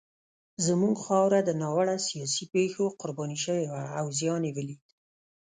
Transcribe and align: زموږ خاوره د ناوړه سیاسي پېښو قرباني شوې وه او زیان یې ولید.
زموږ 0.65 0.95
خاوره 1.05 1.39
د 1.43 1.49
ناوړه 1.61 1.95
سیاسي 2.07 2.45
پېښو 2.53 2.83
قرباني 3.01 3.37
شوې 3.43 3.65
وه 3.71 3.83
او 3.99 4.05
زیان 4.19 4.41
یې 4.47 4.51
ولید. 4.57 4.81